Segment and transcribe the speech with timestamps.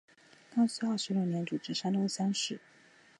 [0.49, 2.59] 康熙二十六年主持山东乡试。